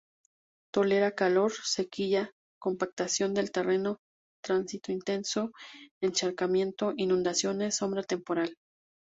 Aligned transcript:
Tolera 0.73 1.11
calor, 1.13 1.51
sequía, 1.53 2.31
compactación 2.59 3.35
del 3.35 3.51
terreno, 3.51 3.99
tránsito 4.43 4.91
intenso, 4.91 5.51
encharcamiento, 6.01 6.93
inundaciones, 6.97 7.75
sombra 7.75 8.01
temporal. 8.01 8.57